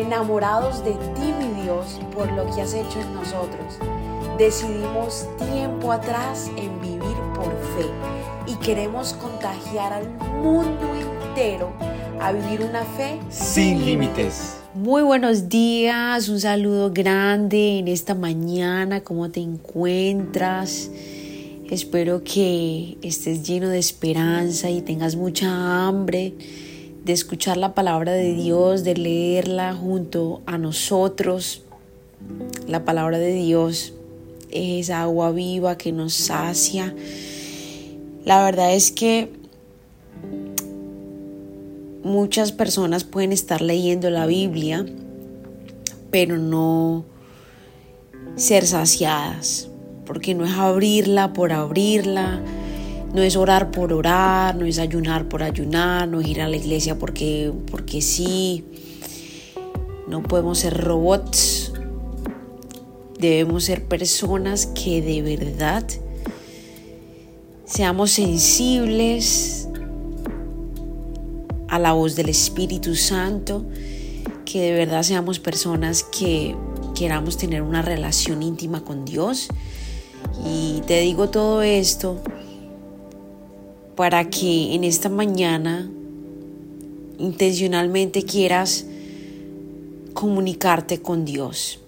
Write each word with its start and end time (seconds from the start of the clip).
enamorados 0.00 0.84
de 0.84 0.92
ti, 0.92 1.32
mi 1.38 1.62
Dios, 1.62 2.00
por 2.14 2.30
lo 2.32 2.44
que 2.54 2.62
has 2.62 2.74
hecho 2.74 3.00
en 3.00 3.14
nosotros. 3.14 3.78
Decidimos 4.38 5.26
tiempo 5.38 5.92
atrás 5.92 6.50
en 6.56 6.80
vivir 6.80 7.16
por 7.34 7.50
fe 7.76 7.86
y 8.46 8.54
queremos 8.56 9.12
contagiar 9.14 9.92
al 9.92 10.08
mundo 10.42 10.86
entero 10.94 11.72
a 12.20 12.32
vivir 12.32 12.62
una 12.62 12.84
fe 12.84 13.18
sin 13.28 13.84
límites. 13.84 14.56
Muy 14.74 15.02
buenos 15.02 15.48
días, 15.48 16.28
un 16.28 16.40
saludo 16.40 16.90
grande 16.92 17.78
en 17.80 17.88
esta 17.88 18.14
mañana, 18.14 19.02
¿cómo 19.02 19.30
te 19.30 19.40
encuentras? 19.40 20.90
Espero 21.68 22.24
que 22.24 22.96
estés 23.02 23.42
lleno 23.42 23.68
de 23.68 23.78
esperanza 23.78 24.70
y 24.70 24.80
tengas 24.80 25.16
mucha 25.16 25.86
hambre 25.86 26.34
de 27.04 27.12
escuchar 27.12 27.56
la 27.56 27.74
palabra 27.74 28.12
de 28.12 28.34
Dios, 28.34 28.84
de 28.84 28.94
leerla 28.94 29.74
junto 29.74 30.42
a 30.46 30.58
nosotros. 30.58 31.62
La 32.66 32.84
palabra 32.84 33.18
de 33.18 33.32
Dios 33.32 33.94
es 34.50 34.90
agua 34.90 35.32
viva 35.32 35.78
que 35.78 35.92
nos 35.92 36.12
sacia. 36.12 36.94
La 38.24 38.44
verdad 38.44 38.74
es 38.74 38.92
que 38.92 39.32
muchas 42.02 42.52
personas 42.52 43.04
pueden 43.04 43.32
estar 43.32 43.62
leyendo 43.62 44.10
la 44.10 44.26
Biblia, 44.26 44.84
pero 46.10 46.36
no 46.36 47.04
ser 48.36 48.66
saciadas, 48.66 49.68
porque 50.04 50.34
no 50.34 50.44
es 50.44 50.52
abrirla 50.52 51.32
por 51.32 51.52
abrirla, 51.52 52.42
no 53.12 53.22
es 53.22 53.36
orar 53.36 53.70
por 53.70 53.92
orar, 53.92 54.54
no 54.54 54.66
es 54.66 54.78
ayunar 54.78 55.28
por 55.28 55.42
ayunar, 55.42 56.06
no 56.06 56.20
es 56.20 56.28
ir 56.28 56.40
a 56.40 56.48
la 56.48 56.56
iglesia 56.56 56.98
porque, 56.98 57.52
porque 57.70 58.00
sí. 58.02 58.64
No 60.08 60.22
podemos 60.22 60.58
ser 60.58 60.76
robots. 60.76 61.72
Debemos 63.18 63.64
ser 63.64 63.84
personas 63.84 64.66
que 64.66 65.02
de 65.02 65.22
verdad 65.22 65.84
seamos 67.64 68.12
sensibles 68.12 69.68
a 71.68 71.78
la 71.78 71.92
voz 71.92 72.16
del 72.16 72.28
Espíritu 72.28 72.96
Santo, 72.96 73.64
que 74.44 74.62
de 74.62 74.72
verdad 74.72 75.02
seamos 75.02 75.38
personas 75.38 76.02
que 76.02 76.56
queramos 76.94 77.36
tener 77.36 77.62
una 77.62 77.82
relación 77.82 78.42
íntima 78.42 78.84
con 78.84 79.04
Dios. 79.04 79.48
Y 80.46 80.80
te 80.86 81.00
digo 81.00 81.28
todo 81.28 81.62
esto 81.62 82.20
para 84.00 84.30
que 84.30 84.74
en 84.74 84.82
esta 84.82 85.10
mañana 85.10 85.90
intencionalmente 87.18 88.22
quieras 88.22 88.86
comunicarte 90.14 91.02
con 91.02 91.26
Dios. 91.26 91.80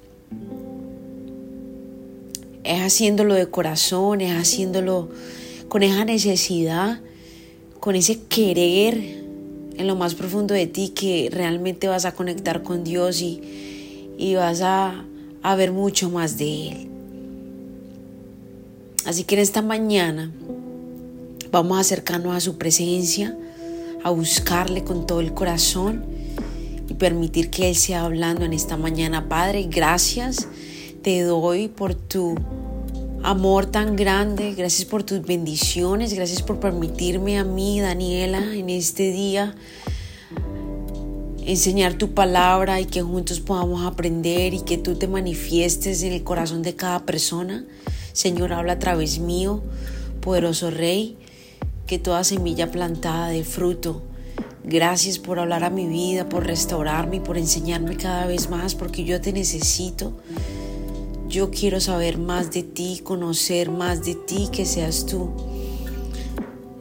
Es 2.64 2.82
haciéndolo 2.82 3.32
de 3.32 3.46
corazón, 3.48 4.20
es 4.20 4.30
haciéndolo 4.30 5.08
con 5.70 5.82
esa 5.82 6.04
necesidad, 6.04 7.00
con 7.80 7.96
ese 7.96 8.20
querer 8.24 8.98
en 9.78 9.86
lo 9.86 9.96
más 9.96 10.14
profundo 10.14 10.52
de 10.52 10.66
ti 10.66 10.90
que 10.90 11.30
realmente 11.32 11.88
vas 11.88 12.04
a 12.04 12.12
conectar 12.12 12.62
con 12.62 12.84
Dios 12.84 13.22
y, 13.22 13.40
y 14.18 14.34
vas 14.34 14.60
a, 14.60 15.06
a 15.42 15.56
ver 15.56 15.72
mucho 15.72 16.10
más 16.10 16.36
de 16.36 16.68
Él. 16.68 16.88
Así 19.06 19.24
que 19.24 19.34
en 19.34 19.40
esta 19.40 19.62
mañana 19.62 20.30
Vamos 21.52 21.76
a 21.76 21.80
acercarnos 21.82 22.34
a 22.34 22.40
su 22.40 22.56
presencia, 22.56 23.36
a 24.02 24.08
buscarle 24.08 24.84
con 24.84 25.06
todo 25.06 25.20
el 25.20 25.34
corazón 25.34 26.02
y 26.88 26.94
permitir 26.94 27.50
que 27.50 27.68
Él 27.68 27.76
sea 27.76 28.06
hablando 28.06 28.46
en 28.46 28.54
esta 28.54 28.78
mañana. 28.78 29.28
Padre, 29.28 29.68
gracias 29.70 30.48
te 31.02 31.20
doy 31.20 31.68
por 31.68 31.94
tu 31.94 32.36
amor 33.22 33.66
tan 33.66 33.96
grande, 33.96 34.54
gracias 34.54 34.86
por 34.86 35.02
tus 35.02 35.20
bendiciones, 35.20 36.14
gracias 36.14 36.40
por 36.40 36.58
permitirme 36.58 37.38
a 37.38 37.44
mí, 37.44 37.82
Daniela, 37.82 38.54
en 38.54 38.70
este 38.70 39.12
día 39.12 39.54
enseñar 41.44 41.98
tu 41.98 42.14
palabra 42.14 42.80
y 42.80 42.86
que 42.86 43.02
juntos 43.02 43.40
podamos 43.40 43.84
aprender 43.84 44.54
y 44.54 44.60
que 44.60 44.78
tú 44.78 44.94
te 44.94 45.06
manifiestes 45.06 46.02
en 46.02 46.14
el 46.14 46.24
corazón 46.24 46.62
de 46.62 46.76
cada 46.76 47.04
persona. 47.04 47.66
Señor, 48.14 48.54
habla 48.54 48.72
a 48.74 48.78
través 48.78 49.18
mío, 49.18 49.62
poderoso 50.22 50.70
Rey 50.70 51.18
que 51.86 51.98
toda 51.98 52.24
semilla 52.24 52.70
plantada 52.70 53.28
de 53.28 53.44
fruto. 53.44 54.02
Gracias 54.64 55.18
por 55.18 55.38
hablar 55.38 55.64
a 55.64 55.70
mi 55.70 55.86
vida, 55.86 56.28
por 56.28 56.46
restaurarme 56.46 57.16
y 57.16 57.20
por 57.20 57.36
enseñarme 57.36 57.96
cada 57.96 58.26
vez 58.26 58.48
más, 58.48 58.74
porque 58.74 59.04
yo 59.04 59.20
te 59.20 59.32
necesito. 59.32 60.12
Yo 61.28 61.50
quiero 61.50 61.80
saber 61.80 62.18
más 62.18 62.52
de 62.52 62.62
ti, 62.62 63.00
conocer 63.02 63.70
más 63.70 64.04
de 64.04 64.14
ti, 64.14 64.48
que 64.52 64.66
seas 64.66 65.06
tú 65.06 65.30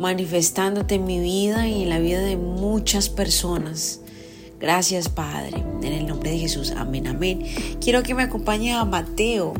manifestándote 0.02 0.96
en 0.96 1.06
mi 1.06 1.20
vida 1.20 1.68
y 1.68 1.84
en 1.84 1.90
la 1.90 2.00
vida 2.00 2.22
de 2.22 2.36
muchas 2.36 3.08
personas. 3.08 4.00
Gracias 4.60 5.10
Padre, 5.10 5.64
en 5.82 5.94
el 5.94 6.08
nombre 6.08 6.32
de 6.32 6.40
Jesús, 6.40 6.72
amén, 6.72 7.08
amén. 7.08 7.46
Quiero 7.80 8.02
que 8.02 8.16
me 8.16 8.24
acompañe 8.24 8.74
a 8.74 8.84
Mateo, 8.84 9.54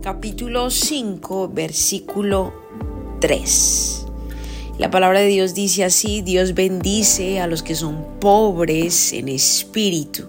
capítulo 0.00 0.70
5, 0.70 1.48
versículo 1.48 2.52
3. 3.20 4.05
La 4.78 4.90
palabra 4.90 5.20
de 5.20 5.28
Dios 5.28 5.54
dice 5.54 5.84
así, 5.84 6.20
Dios 6.20 6.52
bendice 6.52 7.40
a 7.40 7.46
los 7.46 7.62
que 7.62 7.74
son 7.74 8.04
pobres 8.20 9.14
en 9.14 9.28
espíritu 9.28 10.24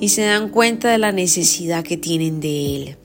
y 0.00 0.08
se 0.08 0.22
dan 0.22 0.48
cuenta 0.48 0.90
de 0.90 0.96
la 0.96 1.12
necesidad 1.12 1.84
que 1.84 1.98
tienen 1.98 2.40
de 2.40 2.76
Él, 2.76 2.96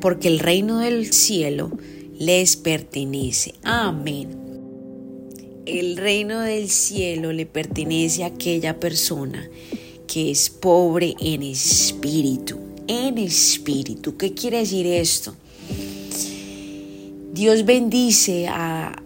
porque 0.00 0.28
el 0.28 0.38
reino 0.38 0.78
del 0.78 1.12
cielo 1.12 1.72
les 2.16 2.56
pertenece. 2.56 3.54
Amén. 3.64 4.28
El 5.66 5.96
reino 5.96 6.40
del 6.40 6.70
cielo 6.70 7.32
le 7.32 7.44
pertenece 7.44 8.22
a 8.22 8.28
aquella 8.28 8.78
persona 8.78 9.50
que 10.06 10.30
es 10.30 10.48
pobre 10.48 11.16
en 11.20 11.42
espíritu. 11.42 12.60
En 12.86 13.18
espíritu. 13.18 14.16
¿Qué 14.16 14.32
quiere 14.32 14.58
decir 14.58 14.86
esto? 14.86 15.34
Dios 17.32 17.64
bendice 17.64 18.46
a, 18.46 19.02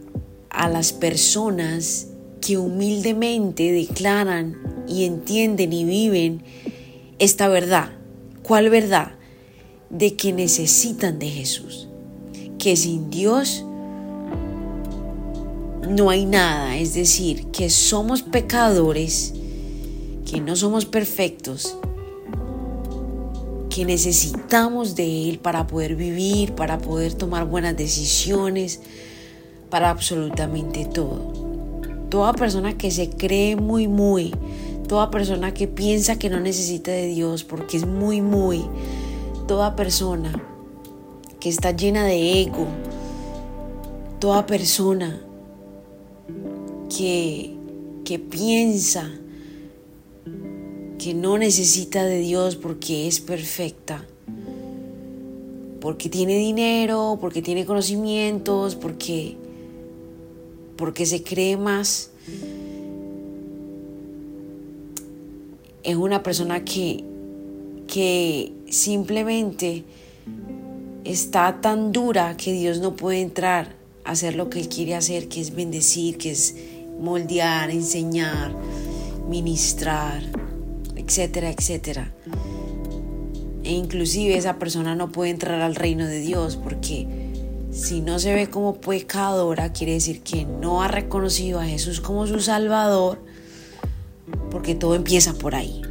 a 0.50 0.69
las 0.69 0.93
personas 0.93 2.09
que 2.41 2.59
humildemente 2.59 3.72
declaran 3.72 4.56
y 4.88 5.05
entienden 5.05 5.72
y 5.72 5.84
viven 5.84 6.43
esta 7.19 7.49
verdad. 7.49 7.93
¿Cuál 8.43 8.71
verdad? 8.71 9.12
De 9.91 10.16
que 10.16 10.33
necesitan 10.33 11.19
de 11.19 11.28
Jesús. 11.28 11.88
Que 12.59 12.77
sin 12.77 13.11
Dios 13.11 13.65
no 15.88 16.11
hay 16.11 16.25
nada. 16.27 16.78
Es 16.78 16.94
decir, 16.94 17.47
que 17.47 17.71
somos 17.71 18.22
pecadores, 18.22 19.34
que 20.31 20.41
no 20.41 20.56
somos 20.56 20.87
perfectos, 20.87 21.77
que 23.69 23.84
necesitamos 23.84 24.94
de 24.97 25.28
Él 25.28 25.38
para 25.38 25.67
poder 25.67 25.97
vivir, 25.97 26.55
para 26.55 26.78
poder 26.78 27.15
tomar 27.15 27.47
buenas 27.47 27.77
decisiones, 27.77 28.81
para 29.70 29.91
absolutamente 29.91 30.84
todo. 30.84 31.32
Toda 32.08 32.32
persona 32.32 32.76
que 32.76 32.91
se 32.91 33.08
cree 33.08 33.56
muy, 33.56 33.86
muy, 33.86 34.34
toda 34.88 35.10
persona 35.10 35.54
que 35.54 35.69
piensa 35.69 36.19
que 36.19 36.28
no 36.28 36.41
necesita 36.41 36.91
de 36.91 37.06
Dios 37.06 37.44
porque 37.44 37.76
es 37.76 37.86
muy, 37.86 38.20
muy, 38.20 38.66
toda 39.47 39.76
persona 39.76 40.32
que 41.38 41.48
está 41.48 41.70
llena 41.70 42.04
de 42.04 42.42
ego, 42.42 42.66
toda 44.19 44.47
persona 44.47 45.20
que, 46.94 47.54
que 48.04 48.19
piensa 48.19 49.08
que 50.98 51.14
no 51.14 51.38
necesita 51.38 52.05
de 52.05 52.19
Dios 52.19 52.56
porque 52.56 53.06
es 53.06 53.20
perfecta, 53.20 54.05
porque 55.81 56.11
tiene 56.11 56.37
dinero, 56.37 57.16
porque 57.20 57.40
tiene 57.40 57.64
conocimientos, 57.64 58.75
porque 58.75 59.37
porque 60.81 61.05
se 61.05 61.23
cree 61.23 61.59
más. 61.59 62.11
Es 65.82 65.94
una 65.94 66.23
persona 66.23 66.65
que, 66.65 67.05
que 67.87 68.53
simplemente 68.71 69.85
está 71.05 71.61
tan 71.61 71.93
dura 71.93 72.37
que 72.37 72.53
Dios 72.53 72.81
no 72.81 72.97
puede 72.97 73.21
entrar 73.21 73.77
a 74.05 74.12
hacer 74.12 74.35
lo 74.35 74.49
que 74.49 74.61
Él 74.61 74.69
quiere 74.69 74.94
hacer, 74.94 75.29
que 75.29 75.43
es 75.43 75.55
bendecir, 75.55 76.17
que 76.17 76.31
es 76.31 76.56
moldear, 76.99 77.71
enseñar, 77.71 78.55
ministrar, 79.29 80.23
etcétera, 80.97 81.50
etcétera. 81.50 82.12
E 83.65 83.73
inclusive 83.73 84.37
esa 84.37 84.59
persona 84.59 84.94
no 84.94 85.12
puede 85.12 85.31
entrar 85.31 85.61
al 85.61 85.75
reino 85.75 86.06
de 86.06 86.21
Dios 86.21 86.56
porque 86.56 87.19
si 87.70 88.00
no 88.00 88.19
se 88.19 88.34
ve 88.34 88.50
como 88.50 88.81
pecadora, 88.81 89.72
quiere 89.72 89.94
decir 89.94 90.22
que 90.22 90.44
no 90.44 90.82
ha 90.82 90.88
reconocido 90.88 91.61
a 91.61 91.67
Jesús 91.67 92.00
como 92.00 92.26
su 92.26 92.40
Salvador, 92.40 93.20
porque 94.50 94.75
todo 94.75 94.94
empieza 94.94 95.34
por 95.34 95.55
ahí. 95.55 95.82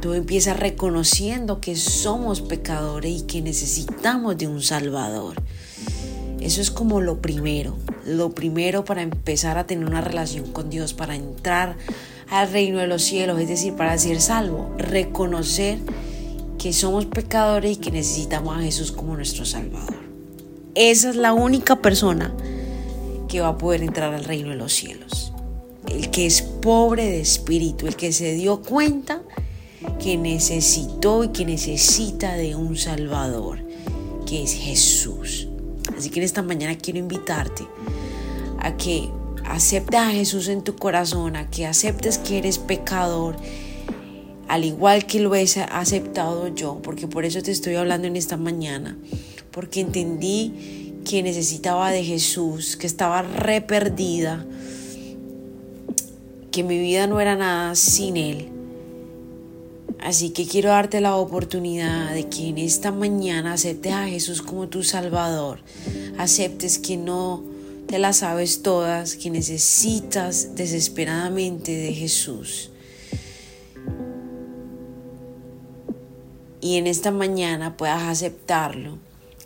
Todo 0.00 0.14
empieza 0.14 0.52
reconociendo 0.52 1.60
que 1.60 1.76
somos 1.76 2.42
pecadores 2.42 3.20
y 3.20 3.22
que 3.22 3.40
necesitamos 3.40 4.36
de 4.36 4.48
un 4.48 4.60
Salvador. 4.60 5.36
Eso 6.40 6.60
es 6.60 6.70
como 6.70 7.00
lo 7.00 7.22
primero, 7.22 7.74
lo 8.04 8.32
primero 8.32 8.84
para 8.84 9.00
empezar 9.00 9.56
a 9.56 9.66
tener 9.66 9.86
una 9.86 10.02
relación 10.02 10.52
con 10.52 10.68
Dios, 10.68 10.92
para 10.92 11.16
entrar 11.16 11.76
al 12.28 12.52
reino 12.52 12.80
de 12.80 12.86
los 12.86 13.02
cielos, 13.02 13.40
es 13.40 13.48
decir, 13.48 13.74
para 13.74 13.96
ser 13.96 14.20
salvo, 14.20 14.74
reconocer 14.76 15.78
que 16.58 16.74
somos 16.74 17.06
pecadores 17.06 17.72
y 17.72 17.76
que 17.76 17.90
necesitamos 17.90 18.58
a 18.58 18.60
Jesús 18.60 18.92
como 18.92 19.16
nuestro 19.16 19.46
Salvador. 19.46 20.03
Esa 20.74 21.10
es 21.10 21.16
la 21.16 21.32
única 21.32 21.76
persona 21.76 22.34
que 23.28 23.40
va 23.40 23.48
a 23.48 23.58
poder 23.58 23.82
entrar 23.82 24.12
al 24.12 24.24
reino 24.24 24.50
de 24.50 24.56
los 24.56 24.72
cielos. 24.72 25.32
El 25.88 26.10
que 26.10 26.26
es 26.26 26.42
pobre 26.42 27.04
de 27.04 27.20
espíritu, 27.20 27.86
el 27.86 27.94
que 27.94 28.12
se 28.12 28.34
dio 28.34 28.60
cuenta 28.60 29.22
que 30.00 30.16
necesitó 30.16 31.22
y 31.22 31.28
que 31.28 31.44
necesita 31.44 32.34
de 32.34 32.56
un 32.56 32.76
Salvador, 32.76 33.60
que 34.26 34.42
es 34.42 34.54
Jesús. 34.54 35.46
Así 35.96 36.10
que 36.10 36.18
en 36.18 36.24
esta 36.24 36.42
mañana 36.42 36.76
quiero 36.76 36.98
invitarte 36.98 37.66
a 38.58 38.76
que 38.76 39.08
aceptes 39.44 40.00
a 40.00 40.10
Jesús 40.10 40.48
en 40.48 40.62
tu 40.62 40.74
corazón, 40.74 41.36
a 41.36 41.50
que 41.50 41.66
aceptes 41.66 42.18
que 42.18 42.38
eres 42.38 42.58
pecador, 42.58 43.36
al 44.48 44.64
igual 44.64 45.06
que 45.06 45.20
lo 45.20 45.34
he 45.34 45.44
aceptado 45.70 46.48
yo, 46.48 46.80
porque 46.82 47.06
por 47.06 47.24
eso 47.24 47.42
te 47.42 47.52
estoy 47.52 47.76
hablando 47.76 48.08
en 48.08 48.16
esta 48.16 48.36
mañana, 48.36 48.96
porque 49.54 49.80
entendí 49.80 50.92
que 51.04 51.22
necesitaba 51.22 51.92
de 51.92 52.02
Jesús, 52.02 52.76
que 52.76 52.88
estaba 52.88 53.22
re 53.22 53.60
perdida, 53.60 54.44
que 56.50 56.64
mi 56.64 56.78
vida 56.78 57.06
no 57.06 57.20
era 57.20 57.36
nada 57.36 57.74
sin 57.76 58.16
Él. 58.16 58.48
Así 60.00 60.30
que 60.30 60.46
quiero 60.46 60.70
darte 60.70 61.00
la 61.00 61.16
oportunidad 61.16 62.12
de 62.12 62.28
que 62.28 62.48
en 62.48 62.58
esta 62.58 62.90
mañana 62.90 63.52
aceptes 63.52 63.92
a 63.92 64.06
Jesús 64.06 64.42
como 64.42 64.68
tu 64.68 64.82
Salvador, 64.82 65.60
aceptes 66.18 66.78
que 66.78 66.96
no 66.96 67.42
te 67.86 67.98
las 67.98 68.18
sabes 68.18 68.62
todas, 68.62 69.14
que 69.14 69.30
necesitas 69.30 70.56
desesperadamente 70.56 71.72
de 71.72 71.92
Jesús. 71.92 72.70
Y 76.60 76.76
en 76.76 76.86
esta 76.86 77.10
mañana 77.10 77.76
puedas 77.76 78.02
aceptarlo 78.02 78.98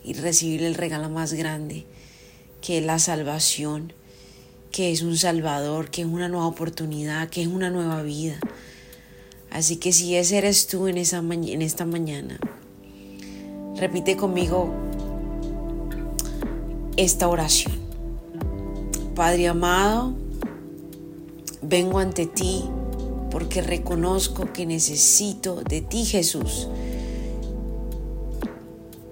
y 0.05 0.15
recibir 0.15 0.63
el 0.63 0.75
regalo 0.75 1.09
más 1.11 1.33
grande, 1.33 1.85
que 2.61 2.79
es 2.79 2.85
la 2.85 2.99
salvación, 2.99 3.93
que 4.71 4.93
es 4.93 5.03
un 5.03 5.17
Salvador, 5.17 5.91
que 5.91 6.03
es 6.03 6.07
una 6.07 6.29
nueva 6.29 6.47
oportunidad, 6.47 7.29
que 7.29 7.43
es 7.43 7.49
una 7.49 7.71
nueva 7.71 8.03
vida. 8.03 8.39
Así 9.51 9.77
que 9.77 9.93
si 9.93 10.15
ese 10.15 10.39
eres 10.39 10.67
tú 10.67 10.89
en, 10.89 10.99
esa 10.99 11.19
en 11.19 11.63
esta 11.63 11.85
mañana, 11.85 12.39
repite 13.77 14.17
conmigo 14.17 14.73
esta 16.97 17.29
oración. 17.29 17.79
Padre 19.15 19.49
amado, 19.49 20.15
vengo 21.63 21.99
ante 21.99 22.27
ti 22.27 22.65
porque 23.31 23.63
reconozco 23.63 24.53
que 24.53 24.67
necesito 24.67 25.63
de 25.63 25.81
ti, 25.81 26.05
Jesús. 26.05 26.69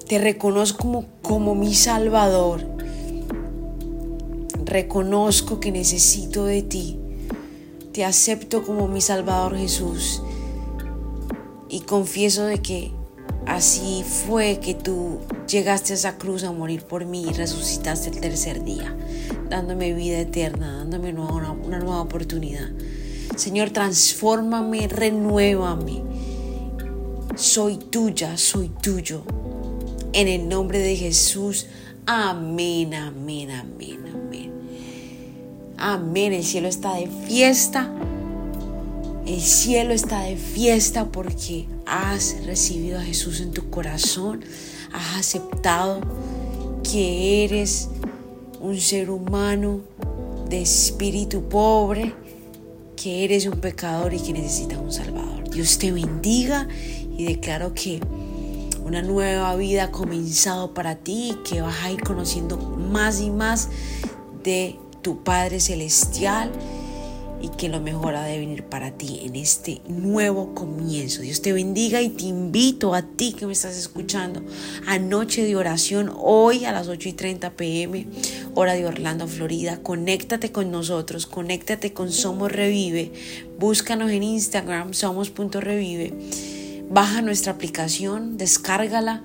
Te 0.09 0.19
reconozco 0.19 0.79
como, 0.79 1.07
como 1.23 1.55
mi 1.55 1.75
Salvador. 1.75 2.63
Reconozco 4.65 5.61
que 5.61 5.73
necesito 5.73 6.45
de 6.45 6.63
ti. 6.63 6.99
Te 7.93 8.05
acepto 8.05 8.65
como 8.65 8.89
mi 8.89 9.01
Salvador 9.01 9.57
Jesús. 9.57 10.23
Y 11.69 11.81
confieso 11.81 12.45
de 12.45 12.59
que 12.59 12.93
así 13.47 14.05
fue 14.05 14.61
que 14.61 14.75
tú 14.75 15.19
llegaste 15.49 15.93
a 15.93 15.97
esa 15.97 16.19
cruz 16.19 16.45
a 16.45 16.53
morir 16.53 16.83
por 16.83 17.05
mí 17.05 17.25
y 17.29 17.33
resucitaste 17.33 18.11
el 18.11 18.21
tercer 18.21 18.65
día 18.65 18.97
dándome 19.49 19.93
vida 19.93 20.21
eterna, 20.21 20.79
dándome 20.79 21.13
una, 21.13 21.53
una 21.53 21.79
nueva 21.79 22.01
oportunidad. 22.01 22.69
Señor, 23.37 23.71
transfórmame, 23.71 24.89
renuévame. 24.89 26.03
Soy 27.37 27.77
tuya, 27.77 28.37
soy 28.37 28.71
tuyo. 28.83 29.23
En 30.17 30.29
el 30.29 30.49
nombre 30.49 30.79
de 30.79 30.97
Jesús. 30.97 31.67
Amén, 32.07 32.95
amén, 32.95 33.51
amén, 33.51 33.99
amén. 34.15 34.51
Amén. 35.77 36.33
El 36.33 36.43
cielo 36.43 36.69
está 36.69 36.95
de 36.95 37.07
fiesta. 37.07 37.93
El 39.27 39.43
cielo 39.43 39.93
está 39.93 40.23
de 40.23 40.37
fiesta 40.37 41.05
porque 41.05 41.67
has 41.85 42.47
recibido 42.47 42.99
a 42.99 43.03
Jesús 43.03 43.41
en 43.41 43.51
tu 43.51 43.69
corazón. 43.69 44.43
Has 44.91 45.19
aceptado 45.19 46.01
que 46.83 47.45
eres 47.45 47.91
un 48.59 48.81
ser 48.81 49.11
humano 49.11 49.83
de 50.49 50.63
espíritu 50.63 51.47
pobre, 51.47 52.15
que 52.97 53.23
eres 53.23 53.45
un 53.45 53.61
pecador 53.61 54.15
y 54.15 54.21
que 54.21 54.33
necesitas 54.33 54.79
un 54.79 54.91
Salvador. 54.91 55.51
Dios 55.51 55.77
te 55.77 55.93
bendiga 55.93 56.67
y 57.19 57.25
declaro 57.25 57.75
que 57.75 58.01
una 58.87 59.03
nueva 59.03 59.57
vida 59.57 59.85
ha 59.85 59.91
comenzado 59.91 60.73
para 60.73 60.95
ti 60.95 61.33
y 61.33 61.35
que 61.43 61.61
vas 61.61 61.83
a 61.83 61.91
ir 61.91 62.01
conociendo 62.03 62.57
más 62.57 63.21
y 63.21 63.31
más 63.31 63.69
de 64.45 64.79
tu 65.03 65.25
Padre 65.25 65.59
Celestial 65.59 66.53
y 67.43 67.49
que 67.49 67.69
lo 67.69 67.81
mejor 67.81 68.15
ha 68.15 68.25
de 68.25 68.39
venir 68.39 68.63
para 68.63 68.93
ti 68.93 69.23
en 69.25 69.35
este 69.35 69.83
nuevo 69.89 70.55
comienzo. 70.55 71.23
Dios 71.23 71.43
te 71.43 71.53
bendiga 71.53 72.01
y 72.01 72.11
te 72.11 72.27
invito 72.27 72.95
a 72.95 73.03
ti 73.03 73.33
que 73.33 73.47
me 73.47 73.53
estás 73.53 73.77
escuchando 73.77 74.41
a 74.87 75.01
noche 75.01 75.45
de 75.45 75.57
oración 75.57 76.13
hoy 76.17 76.65
a 76.65 76.71
las 76.71 76.87
8 76.87 77.09
y 77.09 77.13
30 77.13 77.51
pm, 77.51 78.07
hora 78.55 78.75
de 78.75 78.87
Orlando, 78.87 79.27
Florida. 79.27 79.83
Conéctate 79.83 80.53
con 80.53 80.71
nosotros, 80.71 81.27
conéctate 81.27 81.93
con 81.93 82.13
Somos 82.13 82.53
Revive, 82.53 83.13
búscanos 83.59 84.13
en 84.13 84.23
Instagram, 84.23 84.95
somos.revive, 84.95 86.15
baja 86.91 87.23
nuestra 87.23 87.53
aplicación, 87.53 88.39
descárgala 88.39 89.23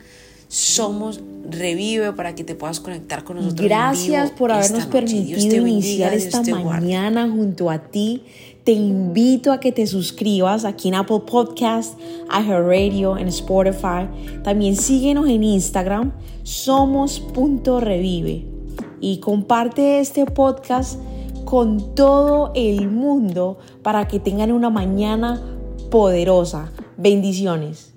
somos 0.52 1.20
Revive 1.50 2.12
para 2.12 2.36
que 2.36 2.44
te 2.44 2.54
puedas 2.56 2.82
conectar 2.82 3.24
con 3.24 3.38
nosotros. 3.38 3.68
Gracias 3.68 4.32
por 4.32 4.52
habernos 4.52 4.86
permitido 4.86 5.66
iniciar 5.66 6.14
esta 6.14 6.44
mañana 6.44 7.30
junto 7.30 7.72
a 7.72 7.80
ti. 7.80 8.24
Te 8.66 8.74
invito 8.74 9.54
a 9.54 9.62
que 9.62 9.72
te 9.72 9.88
suscribas 9.88 10.66
aquí 10.66 10.90
en 10.90 10.96
Apple 10.96 11.22
Podcast, 11.26 11.98
Radio, 12.30 13.18
en 13.18 13.30
Spotify. 13.30 14.10
También 14.44 14.76
síguenos 14.76 15.30
en 15.30 15.46
Instagram, 15.46 16.12
somos.revive. 16.44 18.46
Y 19.00 19.20
comparte 19.20 20.02
este 20.02 20.26
podcast 20.26 21.00
con 21.46 21.96
todo 21.96 22.52
el 22.56 22.92
mundo 22.92 23.58
para 23.84 24.10
que 24.10 24.20
tengan 24.20 24.52
una 24.52 24.70
mañana 24.70 25.42
poderosa. 25.90 26.74
Bendiciones. 27.02 27.91